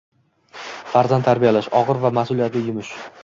[0.93, 2.93] Farzand tarbiyalash– og‘ir va mas’uliyatli yumush.